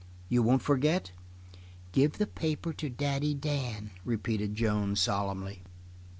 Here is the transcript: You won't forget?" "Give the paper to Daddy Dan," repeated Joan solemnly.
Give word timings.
You 0.29 0.41
won't 0.41 0.63
forget?" 0.63 1.11
"Give 1.91 2.13
the 2.13 2.25
paper 2.25 2.73
to 2.73 2.89
Daddy 2.89 3.35
Dan," 3.35 3.91
repeated 4.03 4.55
Joan 4.55 4.95
solemnly. 4.95 5.61